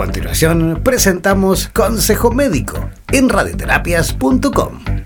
continuación 0.00 0.80
presentamos 0.82 1.68
Consejo 1.68 2.30
Médico 2.30 2.88
en 3.12 3.28
radioterapias.com. 3.28 4.99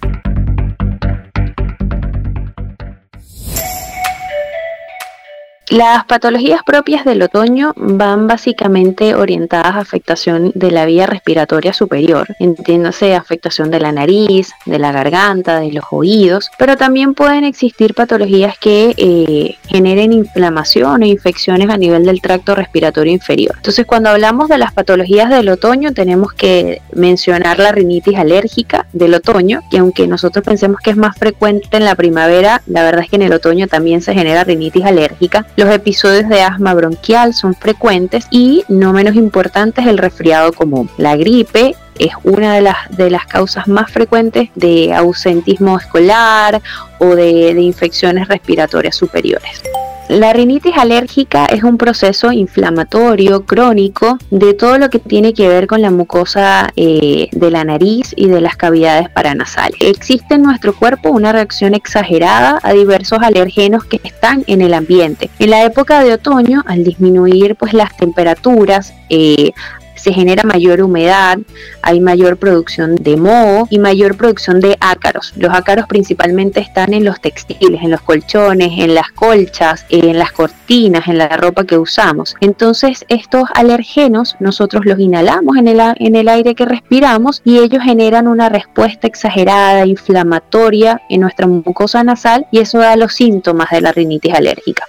Las 5.75 6.05
patologías 6.05 6.63
propias 6.65 7.05
del 7.05 7.21
otoño 7.21 7.73
van 7.75 8.29
básicamente 8.29 9.16
orientadas 9.16 9.75
a 9.75 9.80
afectación 9.80 10.53
de 10.55 10.71
la 10.71 10.87
vía 10.87 11.05
respiratoria 11.05 11.73
superior, 11.73 12.29
entiéndase 12.39 13.16
afectación 13.16 13.73
de 13.73 13.80
la 13.80 13.91
nariz, 13.91 14.52
de 14.66 14.79
la 14.79 14.93
garganta, 14.93 15.59
de 15.59 15.73
los 15.73 15.87
oídos, 15.91 16.48
pero 16.61 16.77
también 16.77 17.15
pueden 17.15 17.43
existir 17.43 17.93
patologías 17.93 18.57
que 18.57 18.95
eh, 18.97 19.57
generen 19.66 20.12
inflamación 20.12 21.02
o 21.02 21.07
infecciones 21.07 21.69
a 21.69 21.77
nivel 21.77 22.05
del 22.05 22.20
tracto 22.20 22.55
respiratorio 22.55 23.12
inferior. 23.12 23.55
Entonces, 23.56 23.84
cuando 23.84 24.11
hablamos 24.11 24.48
de 24.48 24.59
las 24.59 24.73
patologías 24.73 25.29
del 25.29 25.48
otoño, 25.48 25.93
tenemos 25.93 26.33
que 26.34 26.83
mencionar 26.93 27.59
la 27.59 27.73
rinitis 27.73 28.16
alérgica 28.16 28.87
del 28.93 29.15
otoño, 29.15 29.62
que 29.73 29.79
aunque 29.79 30.06
nosotros 30.06 30.45
pensemos 30.45 30.79
que 30.79 30.91
es 30.91 30.97
más 30.97 31.19
frecuente 31.19 31.77
en 31.77 31.84
la 31.84 31.97
primavera, 31.97 32.62
la 32.69 32.84
verdad 32.84 33.02
es 33.02 33.11
que 33.11 33.16
en 33.16 33.23
el 33.23 33.33
otoño 33.33 33.66
también 33.66 34.02
se 34.02 34.15
genera 34.15 34.45
rinitis 34.45 34.84
alérgica 34.84 35.45
los 35.64 35.74
episodios 35.74 36.28
de 36.28 36.42
asma 36.42 36.74
bronquial 36.74 37.32
son 37.32 37.54
frecuentes 37.54 38.27
y, 38.30 38.64
no 38.68 38.92
menos 38.92 39.14
importante, 39.14 39.80
es 39.80 39.87
el 39.87 39.98
resfriado 39.98 40.52
común. 40.52 40.90
La 40.98 41.16
gripe 41.16 41.74
es 41.98 42.12
una 42.23 42.55
de 42.55 42.62
las, 42.62 42.77
de 42.91 43.11
las 43.11 43.27
causas 43.27 43.69
más 43.69 43.91
frecuentes 43.91 44.51
de 44.55 44.93
ausentismo 44.95 45.79
escolar 45.79 46.61
o 46.98 47.15
de 47.15 47.51
infecciones 47.61 48.29
respiratorias 48.29 48.97
superiores. 48.97 49.62
La 50.09 50.35
rinitis 50.35 50.77
alérgica 50.77 51.47
es 51.47 51.65
un 51.65 51.79
proceso 51.79 52.30
inflamatorio 52.30 53.47
crónico 53.47 54.19
de 54.30 54.52
todo 54.52 54.77
lo 54.77 54.91
que 54.91 54.99
tiene 54.99 55.33
que 55.33 55.49
ver 55.49 55.66
con 55.66 55.80
la 55.80 55.91
mucosa 55.91 56.71
eh, 56.77 57.29
de 57.33 57.51
la 57.51 57.65
nariz 57.65 58.13
y 58.15 58.29
de 58.29 58.43
las 58.43 58.55
cavidades 58.55 59.09
paranasales. 59.09 59.80
Existe 59.80 60.35
en 60.35 60.43
nuestro 60.43 60.74
cuerpo 60.74 61.09
una 61.09 61.33
reacción 61.33 61.73
exagerada 61.73 62.61
a 62.63 62.74
diversos 62.74 63.21
alergenos 63.23 63.85
que 63.85 63.99
están 64.05 64.44
en 64.46 64.61
el 64.61 64.74
ambiente. 64.74 65.30
En 65.38 65.48
la 65.48 65.64
época 65.64 66.05
de 66.05 66.12
otoño, 66.12 66.62
al 66.66 66.84
disminuir 66.84 67.56
pues 67.56 67.72
las 67.72 67.96
temperaturas, 67.96 68.92
eh, 69.08 69.52
se 69.94 70.12
genera 70.12 70.42
mayor 70.44 70.82
humedad, 70.82 71.38
hay 71.82 72.00
mayor 72.00 72.36
producción 72.36 72.96
de 72.96 73.16
moho 73.16 73.66
y 73.70 73.78
mayor 73.78 74.16
producción 74.16 74.60
de 74.60 74.76
ácaros. 74.80 75.32
Los 75.36 75.52
ácaros 75.54 75.86
principalmente 75.86 76.60
están 76.60 76.94
en 76.94 77.04
los 77.04 77.20
textiles, 77.20 77.82
en 77.82 77.90
los 77.90 78.00
colchones, 78.00 78.70
en 78.78 78.94
las 78.94 79.10
colchas, 79.12 79.86
en 79.88 80.18
las 80.18 80.32
cortinas, 80.32 81.08
en 81.08 81.18
la 81.18 81.28
ropa 81.28 81.64
que 81.64 81.78
usamos. 81.78 82.36
Entonces 82.40 83.04
estos 83.08 83.44
alergenos 83.54 84.36
nosotros 84.40 84.84
los 84.84 84.98
inhalamos 84.98 85.56
en 85.56 85.68
el, 85.68 85.80
en 85.96 86.16
el 86.16 86.28
aire 86.28 86.54
que 86.54 86.64
respiramos 86.64 87.42
y 87.44 87.58
ellos 87.58 87.82
generan 87.82 88.28
una 88.28 88.48
respuesta 88.48 89.06
exagerada, 89.06 89.86
inflamatoria 89.86 91.00
en 91.08 91.20
nuestra 91.20 91.46
mucosa 91.46 92.04
nasal 92.04 92.46
y 92.50 92.58
eso 92.58 92.78
da 92.78 92.96
los 92.96 93.14
síntomas 93.14 93.70
de 93.70 93.80
la 93.80 93.92
rinitis 93.92 94.34
alérgica. 94.34 94.84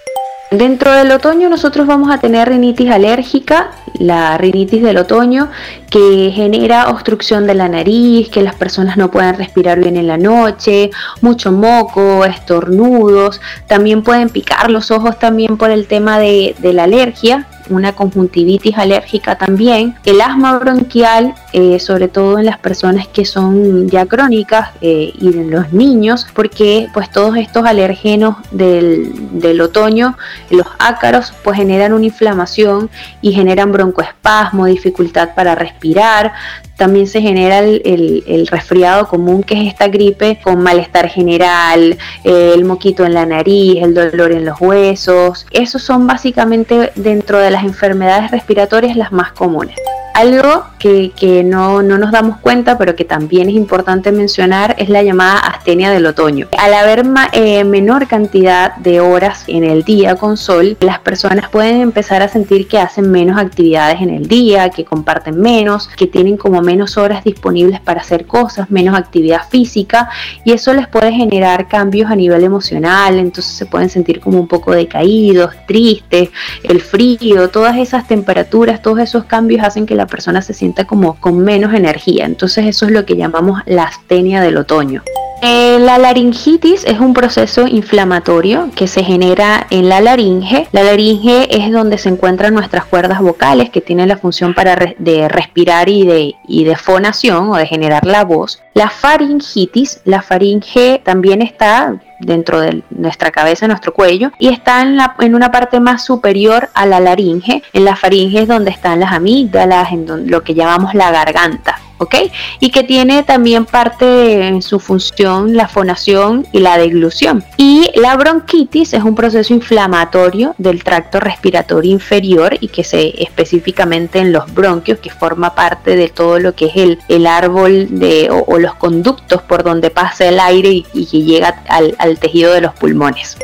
Dentro 0.52 0.92
del 0.92 1.10
otoño 1.10 1.48
nosotros 1.48 1.88
vamos 1.88 2.08
a 2.08 2.18
tener 2.18 2.48
rinitis 2.48 2.88
alérgica, 2.88 3.72
la 3.98 4.38
rinitis 4.38 4.80
del 4.80 4.96
otoño, 4.96 5.50
que 5.90 6.30
genera 6.32 6.88
obstrucción 6.88 7.48
de 7.48 7.54
la 7.54 7.68
nariz, 7.68 8.28
que 8.28 8.42
las 8.42 8.54
personas 8.54 8.96
no 8.96 9.10
pueden 9.10 9.34
respirar 9.36 9.80
bien 9.80 9.96
en 9.96 10.06
la 10.06 10.18
noche, 10.18 10.92
mucho 11.20 11.50
moco, 11.50 12.24
estornudos, 12.24 13.40
también 13.66 14.04
pueden 14.04 14.28
picar 14.28 14.70
los 14.70 14.92
ojos 14.92 15.18
también 15.18 15.56
por 15.56 15.70
el 15.70 15.88
tema 15.88 16.20
de, 16.20 16.54
de 16.58 16.72
la 16.72 16.84
alergia, 16.84 17.48
una 17.68 17.92
conjuntivitis 17.92 18.76
alérgica 18.78 19.36
también, 19.36 19.94
el 20.04 20.20
asma 20.20 20.58
bronquial, 20.58 21.34
eh, 21.52 21.78
sobre 21.80 22.08
todo 22.08 22.38
en 22.38 22.46
las 22.46 22.58
personas 22.58 23.06
que 23.08 23.24
son 23.24 23.88
ya 23.88 24.06
crónicas 24.06 24.70
eh, 24.80 25.12
y 25.18 25.28
en 25.28 25.50
los 25.50 25.72
niños, 25.72 26.26
porque 26.34 26.88
pues 26.92 27.10
todos 27.10 27.36
estos 27.36 27.64
alérgenos 27.64 28.36
del, 28.50 29.40
del, 29.40 29.60
otoño, 29.60 30.16
los 30.50 30.66
ácaros, 30.78 31.32
pues 31.42 31.56
generan 31.56 31.92
una 31.92 32.06
inflamación 32.06 32.90
y 33.22 33.32
generan 33.32 33.72
broncoespasmo, 33.72 34.66
dificultad 34.66 35.34
para 35.34 35.54
respirar, 35.54 36.32
también 36.76 37.06
se 37.06 37.20
genera 37.20 37.58
el, 37.60 38.46
resfriado 38.50 39.08
común, 39.08 39.42
que 39.42 39.54
es 39.54 39.68
esta 39.68 39.88
gripe 39.88 40.38
con 40.42 40.62
malestar 40.62 41.08
general, 41.08 41.98
eh, 42.24 42.52
el 42.54 42.64
moquito 42.64 43.04
en 43.04 43.14
la 43.14 43.26
nariz, 43.26 43.82
el 43.82 43.94
dolor 43.94 44.32
en 44.32 44.44
los 44.44 44.60
huesos. 44.60 45.46
Esos 45.50 45.82
son 45.82 46.06
básicamente 46.06 46.92
dentro 46.94 47.38
de 47.38 47.50
las 47.50 47.64
enfermedades 47.64 48.30
respiratorias 48.30 48.96
las 48.96 49.12
más 49.12 49.32
comunes. 49.32 49.76
Algo 50.16 50.64
que, 50.78 51.42
no, 51.44 51.82
nos 51.82 52.10
damos 52.10 52.38
cuenta, 52.38 52.78
pero 52.78 52.96
que 52.96 53.04
también 53.04 53.50
es 53.50 53.54
importante 53.54 54.12
mencionar, 54.12 54.74
es 54.78 54.88
la 54.88 55.02
llamada 55.02 55.40
astenia 55.40 55.90
del 55.90 56.06
otoño. 56.06 56.46
Al 56.56 56.72
haber 56.72 57.04
eh, 57.32 57.64
menor 57.64 58.06
cantidad 58.06 58.76
de 58.76 59.00
horas 59.00 59.44
en 59.46 59.62
el 59.62 59.82
día 59.82 60.14
con 60.14 60.38
sol, 60.38 60.78
las 60.80 61.00
personas 61.00 61.50
pueden 61.50 61.82
empezar 61.82 62.22
a 62.22 62.28
sentir 62.28 62.66
que 62.66 62.78
hacen 62.78 63.10
menos 63.10 63.38
actividades 63.38 64.00
en 64.00 64.08
el 64.08 64.26
día, 64.26 64.70
que 64.70 64.86
comparten 64.86 65.38
menos, 65.38 65.88
que 65.88 66.06
tienen 66.06 66.38
como 66.38 66.62
menos 66.62 66.96
horas 66.96 67.22
disponibles 67.22 67.80
para 67.80 68.00
hacer 68.00 68.24
cosas, 68.24 68.70
menos 68.70 68.96
actividad 68.96 69.42
física, 69.50 70.08
y 70.44 70.52
eso 70.52 70.72
les 70.72 70.88
puede 70.88 71.12
generar 71.12 71.68
cambios 71.68 72.10
a 72.10 72.16
nivel 72.16 72.42
emocional, 72.42 73.18
entonces 73.18 73.52
se 73.52 73.66
pueden 73.66 73.90
sentir 73.90 74.20
como 74.20 74.40
un 74.40 74.48
poco 74.48 74.72
decaídos, 74.72 75.50
tristes, 75.66 76.30
el 76.62 76.80
frío, 76.80 77.50
todas 77.50 77.76
esas 77.76 78.08
temperaturas, 78.08 78.80
todos 78.80 79.00
esos 79.00 79.24
cambios 79.24 79.62
hacen 79.62 79.84
que 79.84 79.94
la 79.94 80.05
persona 80.06 80.42
se 80.42 80.54
sienta 80.54 80.86
como 80.86 81.20
con 81.20 81.38
menos 81.38 81.74
energía. 81.74 82.24
Entonces 82.24 82.66
eso 82.66 82.86
es 82.86 82.92
lo 82.92 83.04
que 83.04 83.16
llamamos 83.16 83.60
la 83.66 83.84
astenia 83.84 84.40
del 84.40 84.56
otoño. 84.56 85.02
Eh, 85.42 85.78
la 85.80 85.98
laringitis 85.98 86.84
es 86.84 86.98
un 86.98 87.12
proceso 87.12 87.66
inflamatorio 87.66 88.70
que 88.74 88.88
se 88.88 89.04
genera 89.04 89.66
en 89.70 89.88
la 89.88 90.00
laringe. 90.00 90.66
La 90.72 90.82
laringe 90.82 91.46
es 91.54 91.70
donde 91.70 91.98
se 91.98 92.08
encuentran 92.08 92.54
nuestras 92.54 92.86
cuerdas 92.86 93.20
vocales 93.20 93.68
que 93.70 93.82
tienen 93.82 94.08
la 94.08 94.16
función 94.16 94.54
para 94.54 94.76
de 94.98 95.28
respirar 95.28 95.88
y 95.88 96.04
de, 96.04 96.76
fonación 96.76 97.50
o 97.50 97.56
de 97.56 97.66
generar 97.66 98.06
la 98.06 98.24
voz. 98.24 98.62
La 98.74 98.88
faringitis, 98.88 100.00
la 100.04 100.22
faringe 100.22 101.00
también 101.04 101.42
está 101.42 101.96
dentro 102.20 102.60
de 102.60 102.82
nuestra 102.90 103.30
cabeza, 103.30 103.68
nuestro 103.68 103.92
cuello, 103.92 104.32
y 104.38 104.48
está 104.48 104.82
en 104.82 105.34
una 105.34 105.50
parte 105.50 105.80
más 105.80 106.04
superior 106.04 106.70
a 106.72 106.86
la 106.86 106.98
laringe. 106.98 107.62
En 107.74 107.84
la 107.84 107.94
faringe 107.94 108.42
es 108.42 108.48
donde 108.48 108.70
están 108.70 109.00
las 109.00 109.12
amígdalas, 109.12 109.92
en 109.92 110.30
lo 110.30 110.42
que 110.42 110.54
llamamos 110.54 110.94
la 110.94 111.10
garganta. 111.10 111.75
¿Ok? 111.98 112.14
Y 112.60 112.70
que 112.70 112.82
tiene 112.82 113.22
también 113.22 113.64
parte 113.64 114.46
en 114.46 114.62
su 114.62 114.80
función 114.80 115.56
la 115.56 115.68
fonación 115.68 116.46
y 116.52 116.60
la 116.60 116.78
deglución. 116.78 117.44
Y 117.56 117.90
la 117.94 118.16
bronquitis 118.16 118.92
es 118.94 119.02
un 119.02 119.14
proceso 119.14 119.52
inflamatorio 119.52 120.54
del 120.58 120.82
tracto 120.82 121.20
respiratorio 121.20 121.92
inferior 121.92 122.56
y 122.60 122.68
que 122.68 122.84
se 122.84 123.22
específicamente 123.22 124.18
en 124.18 124.32
los 124.32 124.52
bronquios, 124.52 124.98
que 124.98 125.10
forma 125.10 125.54
parte 125.54 125.96
de 125.96 126.08
todo 126.08 126.38
lo 126.38 126.54
que 126.54 126.66
es 126.66 126.76
el, 126.76 126.98
el 127.08 127.26
árbol 127.26 127.86
de, 127.90 128.28
o, 128.30 128.58
los 128.58 128.74
conductos 128.74 129.42
por 129.42 129.62
donde 129.62 129.90
pasa 129.90 130.26
el 130.26 130.40
aire 130.40 130.70
y, 130.92 131.06
que 131.06 131.22
llega 131.22 131.62
al 131.68 132.18
tejido 132.18 132.52
de 132.52 132.60
los 132.60 132.74
pulmones. 132.74 133.36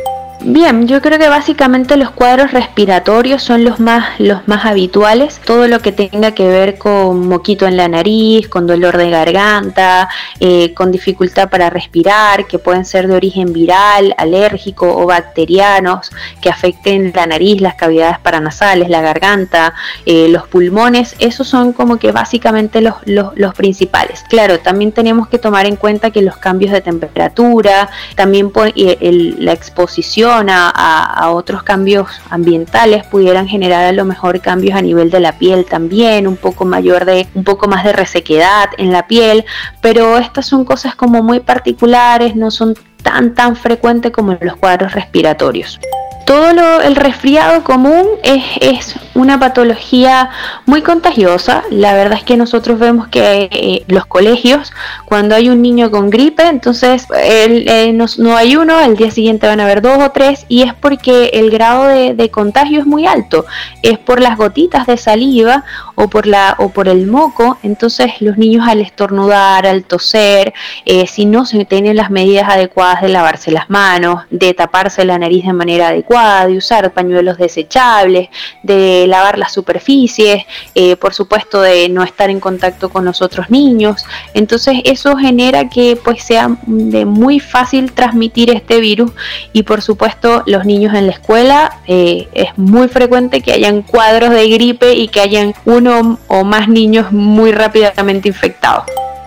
Bien, 0.44 0.88
yo 0.88 1.00
creo 1.00 1.20
que 1.20 1.28
básicamente 1.28 1.96
los 1.96 2.10
cuadros 2.10 2.50
respiratorios 2.50 3.44
son 3.44 3.62
los 3.62 3.78
más, 3.78 4.18
los 4.18 4.48
más 4.48 4.64
habituales. 4.64 5.40
Todo 5.44 5.68
lo 5.68 5.78
que 5.78 5.92
tenga 5.92 6.32
que 6.32 6.48
ver 6.48 6.78
con 6.78 7.28
moquito 7.28 7.68
en 7.68 7.76
la 7.76 7.86
nariz, 7.86 8.48
con 8.48 8.66
dolor 8.66 8.96
de 8.96 9.08
garganta, 9.08 10.08
eh, 10.40 10.74
con 10.74 10.90
dificultad 10.90 11.48
para 11.48 11.70
respirar, 11.70 12.46
que 12.46 12.58
pueden 12.58 12.84
ser 12.84 13.06
de 13.06 13.14
origen 13.14 13.52
viral, 13.52 14.16
alérgico 14.18 14.92
o 14.96 15.06
bacterianos, 15.06 16.10
que 16.40 16.50
afecten 16.50 17.12
la 17.14 17.26
nariz, 17.26 17.60
las 17.60 17.76
cavidades 17.76 18.18
paranasales, 18.18 18.88
la 18.88 19.00
garganta, 19.00 19.74
eh, 20.06 20.26
los 20.28 20.48
pulmones. 20.48 21.14
Esos 21.20 21.46
son 21.46 21.72
como 21.72 21.98
que 21.98 22.10
básicamente 22.10 22.80
los, 22.80 22.96
los, 23.06 23.54
principales. 23.54 24.24
Claro, 24.28 24.58
también 24.58 24.90
tenemos 24.90 25.28
que 25.28 25.38
tomar 25.38 25.66
en 25.66 25.76
cuenta 25.76 26.10
que 26.10 26.22
los 26.22 26.36
cambios 26.36 26.72
de 26.72 26.80
temperatura, 26.80 27.90
también 28.16 28.50
la 28.74 29.52
exposición, 29.52 30.31
a, 30.34 31.30
otros 31.30 31.62
cambios 31.62 32.08
ambientales 32.30 33.04
pudieran 33.06 33.48
generar 33.48 33.84
a 33.84 33.92
lo 33.92 34.04
mejor 34.04 34.40
cambios 34.40 34.76
a 34.76 34.82
nivel 34.82 35.10
de 35.10 35.20
la 35.20 35.38
piel 35.38 35.64
también, 35.64 36.26
un 36.26 36.36
poco 36.36 36.64
mayor 36.64 37.04
de, 37.04 37.26
un 37.34 37.44
poco 37.44 37.68
más 37.68 37.84
de 37.84 37.92
resequedad 37.92 38.70
en 38.78 38.92
la 38.92 39.06
piel, 39.06 39.44
pero 39.80 40.18
estas 40.18 40.46
son 40.46 40.64
cosas 40.64 40.94
como 40.94 41.22
muy 41.22 41.40
particulares, 41.40 42.36
no 42.36 42.50
son 42.50 42.74
tan 43.02 43.34
tan 43.34 43.56
frecuentes 43.56 44.12
como 44.12 44.36
los 44.40 44.56
cuadros 44.56 44.92
respiratorios. 44.92 45.78
Todo 46.26 46.80
el 46.80 46.96
resfriado 46.96 47.64
común 47.64 48.06
es, 48.22 48.44
es 48.60 48.94
una 49.14 49.38
patología 49.38 50.30
muy 50.66 50.82
contagiosa. 50.82 51.64
La 51.70 51.94
verdad 51.94 52.18
es 52.18 52.24
que 52.24 52.36
nosotros 52.36 52.78
vemos 52.78 53.08
que 53.08 53.48
eh, 53.50 53.84
los 53.88 54.06
colegios, 54.06 54.72
cuando 55.04 55.34
hay 55.34 55.48
un 55.48 55.60
niño 55.60 55.90
con 55.90 56.10
gripe, 56.10 56.46
entonces 56.46 57.06
eh, 57.16 57.92
no, 57.92 58.36
hay 58.36 58.56
uno, 58.56 58.76
al 58.76 58.96
día 58.96 59.10
siguiente 59.10 59.46
van 59.46 59.60
a 59.60 59.64
haber 59.64 59.82
dos 59.82 59.98
o 59.98 60.10
tres, 60.10 60.46
y 60.48 60.62
es 60.62 60.74
porque 60.74 61.30
el 61.34 61.50
grado 61.50 61.84
de, 61.84 62.14
de 62.14 62.30
contagio 62.30 62.80
es 62.80 62.86
muy 62.86 63.06
alto. 63.06 63.44
Es 63.82 63.98
por 63.98 64.20
las 64.20 64.36
gotitas 64.36 64.86
de 64.86 64.96
saliva 64.96 65.64
o 65.94 66.08
por, 66.08 66.26
la, 66.26 66.54
o 66.58 66.70
por 66.70 66.88
el 66.88 67.06
moco. 67.06 67.58
Entonces 67.62 68.12
los 68.20 68.38
niños 68.38 68.66
al 68.68 68.80
estornudar, 68.80 69.66
al 69.66 69.84
toser, 69.84 70.54
eh, 70.84 71.06
si 71.06 71.26
no 71.26 71.44
se 71.44 71.64
tienen 71.64 71.96
las 71.96 72.10
medidas 72.10 72.48
adecuadas 72.48 73.02
de 73.02 73.08
lavarse 73.08 73.50
las 73.50 73.68
manos, 73.68 74.22
de 74.30 74.54
taparse 74.54 75.04
la 75.04 75.18
nariz 75.18 75.44
de 75.44 75.52
manera 75.52 75.88
adecuada, 75.88 76.21
de 76.46 76.56
usar 76.56 76.92
pañuelos 76.92 77.38
desechables, 77.38 78.28
de 78.62 79.06
lavar 79.08 79.38
las 79.38 79.52
superficies, 79.52 80.44
eh, 80.74 80.96
por 80.96 81.14
supuesto 81.14 81.60
de 81.60 81.88
no 81.88 82.02
estar 82.02 82.30
en 82.30 82.40
contacto 82.40 82.88
con 82.90 83.04
los 83.04 83.22
otros 83.22 83.50
niños. 83.50 84.04
Entonces 84.34 84.80
eso 84.84 85.16
genera 85.16 85.68
que 85.68 85.98
pues 86.02 86.22
sea 86.22 86.48
muy 86.48 87.40
fácil 87.40 87.92
transmitir 87.92 88.50
este 88.50 88.80
virus 88.80 89.12
y 89.52 89.62
por 89.62 89.82
supuesto 89.82 90.42
los 90.46 90.64
niños 90.64 90.94
en 90.94 91.06
la 91.06 91.12
escuela 91.12 91.80
eh, 91.86 92.28
es 92.32 92.56
muy 92.56 92.88
frecuente 92.88 93.40
que 93.40 93.52
hayan 93.52 93.82
cuadros 93.82 94.30
de 94.30 94.48
gripe 94.48 94.94
y 94.94 95.08
que 95.08 95.20
hayan 95.20 95.54
uno 95.64 96.18
o 96.28 96.44
más 96.44 96.68
niños 96.68 97.12
muy 97.12 97.52
rápidamente 97.52 98.28
infectados. 98.28 98.84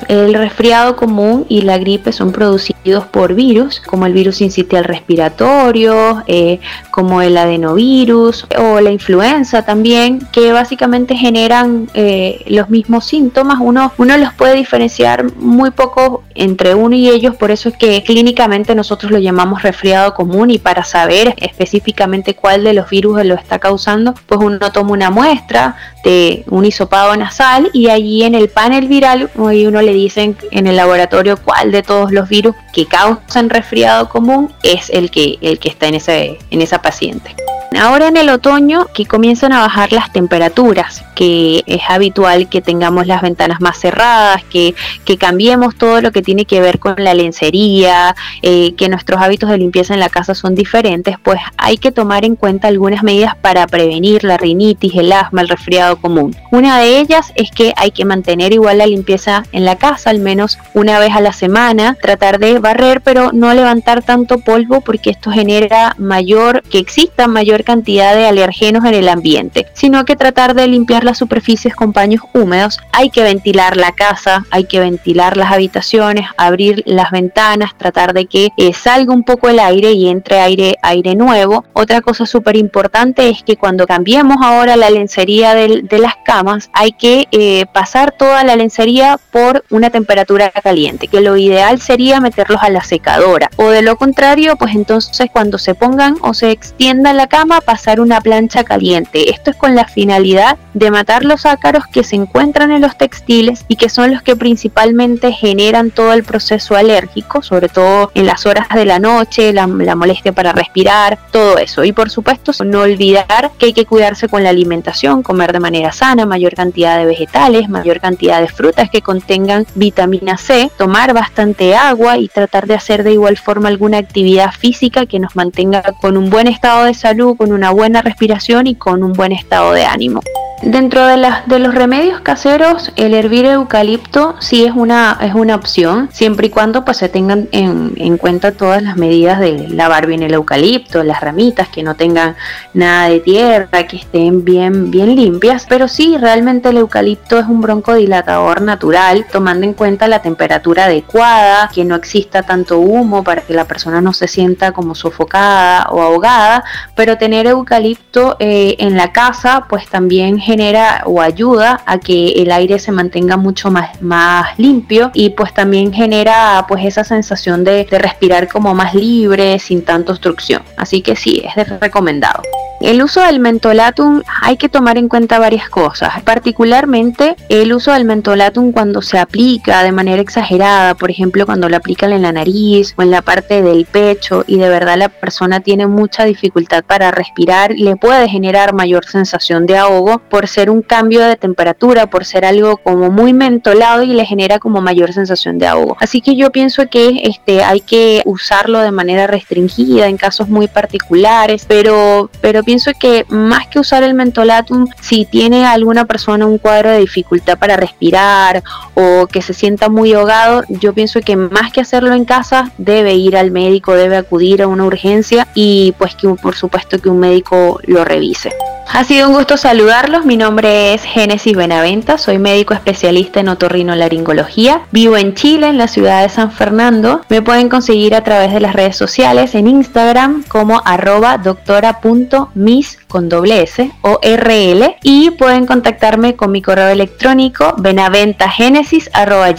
El 0.07 0.33
resfriado 0.33 0.95
común 0.95 1.45
y 1.49 1.61
la 1.61 1.77
gripe 1.77 2.11
son 2.11 2.31
producidos 2.31 3.05
por 3.05 3.33
virus, 3.33 3.79
como 3.79 4.05
el 4.05 4.13
virus 4.13 4.41
incitial 4.41 4.83
respiratorio, 4.83 6.23
eh, 6.27 6.59
como 6.91 7.21
el 7.21 7.37
adenovirus 7.37 8.45
o 8.57 8.79
la 8.81 8.91
influenza 8.91 9.63
también, 9.63 10.19
que 10.31 10.51
básicamente 10.51 11.15
generan 11.15 11.89
eh, 11.93 12.43
los 12.47 12.69
mismos 12.69 13.05
síntomas. 13.05 13.57
Uno, 13.61 13.91
uno 13.97 14.17
los 14.17 14.33
puede 14.33 14.55
diferenciar 14.55 15.33
muy 15.37 15.71
poco 15.71 16.23
entre 16.35 16.75
uno 16.75 16.95
y 16.95 17.09
ellos, 17.09 17.35
por 17.35 17.49
eso 17.49 17.69
es 17.69 17.77
que 17.77 18.03
clínicamente 18.03 18.75
nosotros 18.75 19.11
lo 19.11 19.19
llamamos 19.19 19.63
resfriado 19.63 20.13
común 20.13 20.51
y 20.51 20.59
para 20.59 20.83
saber 20.83 21.33
específicamente 21.37 22.35
cuál 22.35 22.63
de 22.63 22.73
los 22.73 22.89
virus 22.89 23.25
lo 23.25 23.35
está 23.35 23.59
causando, 23.59 24.13
pues 24.25 24.41
uno 24.41 24.59
toma 24.71 24.91
una 24.91 25.09
muestra 25.09 25.75
de 26.03 26.43
un 26.49 26.65
hisopado 26.65 27.15
nasal 27.15 27.69
y 27.73 27.89
allí 27.89 28.23
en 28.23 28.35
el 28.35 28.49
panel 28.49 28.87
viral 28.87 29.29
uno 29.35 29.81
le 29.85 29.93
dicen 29.93 30.37
en 30.51 30.67
el 30.67 30.75
laboratorio 30.75 31.37
cuál 31.37 31.71
de 31.71 31.83
todos 31.83 32.11
los 32.11 32.27
virus 32.27 32.55
que 32.73 32.85
causan 32.85 33.49
resfriado 33.49 34.09
común 34.09 34.53
es 34.63 34.89
el 34.89 35.11
que, 35.11 35.37
el 35.41 35.59
que 35.59 35.69
está 35.69 35.87
en, 35.87 35.95
ese, 35.95 36.39
en 36.51 36.61
esa 36.61 36.81
paciente. 36.81 37.35
Ahora 37.79 38.07
en 38.07 38.17
el 38.17 38.29
otoño 38.29 38.87
que 38.93 39.05
comienzan 39.05 39.51
a 39.51 39.59
bajar 39.59 39.91
las 39.91 40.11
temperaturas, 40.13 41.03
que 41.13 41.63
es 41.65 41.81
habitual 41.89 42.47
que 42.47 42.61
tengamos 42.61 43.07
las 43.07 43.21
ventanas 43.21 43.59
más 43.59 43.79
cerradas, 43.79 44.43
que, 44.45 44.73
cambiemos 45.17 45.75
todo 45.75 46.01
lo 46.01 46.11
que 46.11 46.21
tiene 46.21 46.45
que 46.45 46.59
ver 46.59 46.77
con 46.79 46.95
la 46.97 47.13
lencería, 47.13 48.15
eh, 48.41 48.73
que 48.75 48.89
nuestros 48.89 49.21
hábitos 49.21 49.49
de 49.49 49.57
limpieza 49.57 49.93
en 49.93 49.99
la 49.99 50.09
casa 50.09 50.35
son 50.35 50.55
diferentes, 50.55 51.15
pues 51.23 51.39
hay 51.57 51.77
que 51.77 51.91
tomar 51.91 52.25
en 52.25 52.35
cuenta 52.35 52.67
algunas 52.67 53.01
medidas 53.01 53.35
para 53.37 53.65
prevenir 53.65 54.23
la 54.23 54.37
rinitis, 54.37 54.93
el 54.95 55.11
asma, 55.11 55.41
el 55.41 55.49
resfriado 55.49 55.95
común. 55.97 56.35
Una 56.51 56.79
de 56.79 56.99
ellas 56.99 57.31
es 57.35 57.49
que 57.49 57.73
hay 57.77 57.91
que 57.91 58.05
mantener 58.05 58.53
igual 58.53 58.77
la 58.77 58.87
limpieza 58.87 59.43
en 59.51 59.65
la 59.65 59.77
casa, 59.77 60.09
al 60.09 60.19
menos 60.19 60.57
una 60.73 60.99
vez 60.99 61.13
a 61.13 61.21
la 61.21 61.33
semana, 61.33 61.97
tratar 62.01 62.39
de 62.39 62.59
barrer, 62.59 63.01
pero 63.01 63.31
no 63.31 63.53
levantar 63.53 64.03
tanto 64.03 64.39
polvo 64.39 64.81
porque 64.81 65.09
esto 65.09 65.31
genera 65.31 65.95
mayor, 65.97 66.61
que 66.63 66.79
exista 66.79 67.27
mayor 67.27 67.64
cantidad 67.65 68.15
de 68.15 68.27
alergenos 68.27 68.85
en 68.85 68.93
el 68.93 69.09
ambiente, 69.09 69.67
sino 69.73 70.05
que 70.05 70.15
tratar 70.15 70.53
de 70.53 70.67
limpiar 70.67 71.03
las 71.03 71.17
superficies 71.17 71.75
con 71.75 71.91
paños 71.91 72.21
húmedos. 72.33 72.79
Hay 72.93 73.09
que 73.09 73.23
ventilar 73.23 73.75
la 73.75 73.91
casa, 73.91 74.45
hay 74.51 74.63
que 74.63 74.79
ventilar 74.79 75.35
las 75.35 75.51
habitaciones, 75.51 76.29
abrir 76.37 76.83
las 76.85 77.11
ventanas, 77.11 77.77
tratar 77.77 78.13
de 78.13 78.27
que 78.27 78.49
eh, 78.57 78.73
salga 78.73 79.13
un 79.13 79.23
poco 79.23 79.49
el 79.49 79.59
aire 79.59 79.91
y 79.91 80.07
entre 80.07 80.39
aire, 80.39 80.77
aire 80.81 81.15
nuevo. 81.15 81.65
Otra 81.73 82.01
cosa 82.01 82.25
súper 82.25 82.55
importante 82.55 83.29
es 83.29 83.43
que 83.43 83.57
cuando 83.57 83.85
cambiemos 83.85 84.37
ahora 84.41 84.75
la 84.77 84.89
lencería 84.89 85.55
de, 85.55 85.83
las 85.95 86.15
camas, 86.23 86.69
hay 86.73 86.91
que 86.91 87.27
eh, 87.31 87.65
pasar 87.73 88.11
toda 88.11 88.43
la 88.43 88.55
lencería 88.55 89.17
por 89.31 89.63
una 89.69 89.89
temperatura 89.89 90.51
caliente, 90.51 91.07
que 91.07 91.21
lo 91.21 91.37
ideal 91.37 91.81
sería 91.81 92.19
meterlos 92.19 92.61
a 92.61 92.69
la 92.69 92.83
secadora. 92.83 93.49
O 93.55 93.69
de 93.69 93.81
lo 93.81 93.95
contrario, 93.95 94.55
pues 94.55 94.75
entonces 94.75 95.29
cuando 95.31 95.57
se 95.57 95.73
pongan 95.73 96.17
o 96.21 96.33
se 96.33 96.51
extienda 96.51 97.13
la 97.13 97.27
cama, 97.27 97.54
pasar 97.61 97.99
una 97.99 98.21
plancha 98.21 98.63
caliente. 98.63 99.29
Esto 99.29 99.51
es 99.51 99.55
con 99.55 99.75
la 99.75 99.85
finalidad 99.85 100.57
de 100.73 100.91
matar 100.91 101.23
los 101.23 101.45
ácaros 101.45 101.85
que 101.87 102.03
se 102.03 102.15
encuentran 102.15 102.71
en 102.71 102.81
los 102.81 102.97
textiles 102.97 103.65
y 103.67 103.75
que 103.75 103.89
son 103.89 104.11
los 104.11 104.21
que 104.21 104.35
principalmente 104.35 105.31
generan 105.31 105.91
todo 105.91 106.13
el 106.13 106.23
proceso 106.23 106.75
alérgico, 106.75 107.41
sobre 107.41 107.69
todo 107.69 108.11
en 108.13 108.25
las 108.25 108.45
horas 108.45 108.67
de 108.73 108.85
la 108.85 108.99
noche, 108.99 109.53
la, 109.53 109.67
molestia 109.67 110.33
para 110.33 110.51
respirar, 110.51 111.17
todo 111.31 111.57
eso. 111.57 111.83
Y 111.83 111.91
por 111.91 112.09
supuesto, 112.09 112.51
no 112.63 112.81
olvidar 112.81 113.51
que 113.57 113.67
hay 113.67 113.73
que 113.73 113.85
cuidarse 113.85 114.27
con 114.27 114.43
la 114.43 114.49
alimentación, 114.49 115.23
comer 115.23 115.53
de 115.53 115.59
manera 115.59 115.91
sana, 115.91 116.25
mayor 116.25 116.55
cantidad 116.55 116.97
de 116.97 117.05
vegetales, 117.05 117.69
mayor 117.69 117.99
cantidad 117.99 118.41
de 118.41 118.47
frutas 118.47 118.89
que 118.89 119.01
contengan 119.01 119.65
vitamina 119.75 120.37
C, 120.37 120.69
tomar 120.77 121.13
bastante 121.13 121.75
agua 121.75 122.17
y 122.17 122.27
tratar 122.27 122.67
de 122.67 122.75
hacer 122.75 123.03
de 123.03 123.13
igual 123.13 123.37
forma 123.37 123.69
alguna 123.69 123.97
actividad 123.97 124.51
física 124.51 125.05
que 125.05 125.19
nos 125.19 125.35
mantenga 125.35 125.81
con 126.01 126.17
un 126.17 126.29
buen 126.29 126.47
estado 126.47 126.85
de 126.85 126.93
salud, 126.93 127.34
con 127.35 127.51
una 127.51 127.71
buena 127.71 128.01
respiración 128.01 128.67
y 128.67 128.75
con 128.75 129.03
un 129.03 129.13
buen 129.13 129.31
estado 129.31 129.73
de 129.73 129.85
ánimo. 129.85 130.21
Dentro 130.61 131.05
de, 131.05 131.17
las, 131.17 131.45
de 131.47 131.59
los 131.59 131.75
remedios 131.75 132.21
caseros, 132.21 132.91
el 132.95 133.13
hervir 133.13 133.45
eucalipto 133.45 134.35
sí 134.39 134.63
es 134.63 134.71
una, 134.73 135.17
es 135.21 135.35
una 135.35 135.53
opción, 135.55 136.09
siempre 136.13 136.47
y 136.47 136.49
cuando 136.49 136.85
pues, 136.85 136.97
se 136.97 137.09
tengan 137.09 137.49
en, 137.51 137.93
en, 137.97 138.17
cuenta 138.17 138.53
todas 138.53 138.81
las 138.81 138.95
medidas 138.95 139.39
de 139.39 139.67
lavar 139.67 140.07
bien 140.07 140.23
el 140.23 140.33
eucalipto, 140.33 141.03
las 141.03 141.19
ramitas, 141.19 141.67
que 141.67 141.83
no 141.83 141.95
tengan 141.95 142.35
nada 142.73 143.09
de 143.09 143.19
tierra, 143.19 143.85
que 143.85 143.97
estén 143.97 144.45
bien, 144.45 144.91
bien 144.91 145.13
limpias. 145.15 145.65
Pero 145.67 145.89
sí, 145.89 146.17
realmente 146.17 146.69
el 146.69 146.77
eucalipto 146.77 147.37
es 147.37 147.45
un 147.45 147.59
broncodilatador 147.59 148.61
natural, 148.61 149.25
tomando 149.29 149.65
en 149.65 149.73
cuenta 149.73 150.07
la 150.07 150.21
temperatura 150.21 150.85
adecuada, 150.85 151.69
que 151.73 151.83
no 151.83 151.95
exista 151.95 152.43
tanto 152.43 152.79
humo 152.79 153.23
para 153.25 153.41
que 153.41 153.53
la 153.53 153.65
persona 153.65 153.99
no 153.99 154.13
se 154.13 154.29
sienta 154.29 154.71
como 154.71 154.95
sofocada 154.95 155.87
o 155.91 156.01
ahogada, 156.01 156.63
pero 156.95 157.17
tener 157.17 157.45
eucalipto 157.45 158.37
eh, 158.39 158.77
en 158.79 158.95
la 158.95 159.11
casa 159.11 159.65
pues 159.67 159.87
también 159.89 160.39
genera 160.45 161.03
o 161.05 161.21
ayuda 161.21 161.81
a 161.85 161.97
que 161.97 162.33
el 162.33 162.51
aire 162.51 162.79
se 162.79 162.91
mantenga 162.91 163.35
mucho 163.35 163.71
más, 163.71 164.01
más 164.01 164.57
limpio 164.59 165.11
y 165.13 165.31
pues 165.31 165.53
también 165.53 165.91
genera 165.91 166.65
pues 166.67 166.85
esa 166.85 167.03
sensación 167.03 167.63
de, 167.63 167.85
de 167.85 167.99
respirar 167.99 168.47
como 168.47 168.73
más 168.73 168.93
libre, 168.93 169.59
sin 169.59 169.83
tanta 169.83 170.11
obstrucción. 170.11 170.61
Así 170.77 171.01
que 171.01 171.15
sí, 171.15 171.43
es 171.43 171.79
recomendado. 171.79 172.43
El 172.81 173.01
uso 173.01 173.21
del 173.21 173.39
mentolatum 173.39 174.21
hay 174.41 174.57
que 174.57 174.69
tomar 174.69 174.97
en 174.97 175.07
cuenta 175.07 175.39
varias 175.39 175.69
cosas, 175.69 176.21
particularmente 176.23 177.35
el 177.49 177.73
uso 177.73 177.93
del 177.93 178.05
mentolatum 178.05 178.71
cuando 178.73 179.01
se 179.01 179.17
aplica 179.17 179.81
de 179.83 179.91
manera 179.91 180.21
exagerada, 180.21 180.93
por 180.93 181.09
ejemplo 181.09 181.45
cuando 181.45 181.69
lo 181.69 181.77
aplican 181.77 182.11
en 182.11 182.21
la 182.21 182.31
nariz 182.31 182.93
o 182.97 183.01
en 183.01 183.11
la 183.11 183.21
parte 183.21 183.61
del 183.61 183.85
pecho 183.85 184.43
y 184.45 184.57
de 184.57 184.69
verdad 184.69 184.97
la 184.97 185.09
persona 185.09 185.61
tiene 185.61 185.87
mucha 185.87 186.25
dificultad 186.25 186.83
para 186.83 187.11
respirar, 187.11 187.73
le 187.75 187.95
puede 187.95 188.27
generar 188.27 188.73
mayor 188.73 189.05
sensación 189.05 189.65
de 189.65 189.77
ahogo 189.77 190.19
por 190.29 190.47
ser 190.47 190.69
un 190.69 190.81
cambio 190.81 191.21
de 191.21 191.37
temperatura, 191.37 192.07
por 192.07 192.25
ser 192.25 192.45
algo 192.45 192.77
como 192.77 193.09
muy 193.09 193.33
mentolado 193.33 194.03
y 194.03 194.07
le 194.07 194.25
genera 194.25 194.59
como 194.59 194.81
mayor 194.81 195.13
sensación 195.13 195.57
de 195.57 195.67
ahogo. 195.67 195.95
Así 195.99 196.21
que 196.21 196.35
yo 196.35 196.51
pienso 196.51 196.89
que 196.89 197.21
este 197.23 197.63
hay 197.63 197.79
que 197.79 198.21
usarlo 198.25 198.79
de 198.81 198.91
manera 198.91 199.27
restringida 199.27 200.07
en 200.07 200.17
casos 200.17 200.49
muy 200.49 200.67
particulares, 200.67 201.65
pero 201.67 202.29
pero 202.41 202.64
pienso 202.65 202.91
que 202.99 203.25
más 203.29 203.67
que 203.67 203.79
usar 203.79 204.03
el 204.03 204.13
mentolatum, 204.13 204.87
si 204.99 205.25
tiene 205.25 205.65
alguna 205.65 206.05
persona 206.05 206.45
un 206.45 206.57
cuadro 206.57 206.91
de 206.91 206.99
dificultad 206.99 207.57
para 207.57 207.77
respirar 207.77 208.63
o 208.95 209.27
que 209.27 209.41
se 209.41 209.53
sienta 209.53 209.89
muy 209.89 210.13
ahogado, 210.13 210.63
yo 210.67 210.93
pienso 210.93 211.21
que 211.21 211.35
más 211.35 211.71
que 211.71 211.81
hacerlo 211.81 212.13
en 212.13 212.25
casa, 212.25 212.71
debe 212.77 213.13
ir 213.13 213.37
al 213.37 213.51
médico, 213.51 213.93
debe 213.93 214.17
acudir 214.17 214.61
a 214.61 214.67
una 214.67 214.85
urgencia 214.85 215.47
y 215.53 215.93
pues 215.97 216.15
que 216.15 216.27
por 216.27 216.55
supuesto 216.55 216.99
que 216.99 217.09
un 217.09 217.19
médico 217.19 217.79
lo 217.85 218.03
revise. 218.03 218.51
Ha 218.87 219.03
sido 219.03 219.27
un 219.27 219.35
gusto 219.35 219.57
saludarlos. 219.57 220.25
Mi 220.25 220.37
nombre 220.37 220.93
es 220.93 221.03
Génesis 221.03 221.55
Benaventa. 221.55 222.17
Soy 222.17 222.37
médico 222.37 222.73
especialista 222.73 223.39
en 223.39 223.49
otorrinolaringología. 223.49 224.81
Vivo 224.91 225.17
en 225.17 225.33
Chile, 225.33 225.67
en 225.67 225.77
la 225.77 225.87
ciudad 225.87 226.21
de 226.21 226.29
San 226.29 226.51
Fernando. 226.51 227.21
Me 227.29 227.41
pueden 227.41 227.67
conseguir 227.67 228.15
a 228.15 228.23
través 228.23 228.53
de 228.53 228.59
las 228.59 228.73
redes 228.73 228.95
sociales 228.95 229.55
en 229.55 229.67
Instagram 229.67 230.43
como 230.47 230.81
arroba 230.85 231.37
doctora.mis 231.37 232.99
con 233.07 233.27
doble 233.27 233.63
S 233.63 233.91
o 234.01 234.19
RL 234.21 234.95
y 235.03 235.31
pueden 235.31 235.65
contactarme 235.65 236.35
con 236.35 236.51
mi 236.51 236.61
correo 236.61 236.89
electrónico 236.89 237.75
benaventagenesis 237.77 239.09
arroba. 239.13 239.53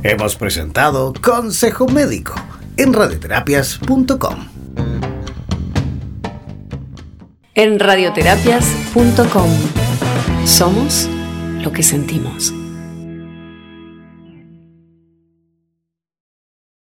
Hemos 0.04 0.36
presentado 0.36 1.14
Consejo 1.22 1.88
Médico 1.88 2.36
en 2.78 2.94
radioterapias.com. 2.94 4.36
En 7.56 7.80
radioterapias.com 7.80 9.50
somos 10.46 11.08
lo 11.62 11.72
que 11.72 11.84
sentimos. 11.84 12.54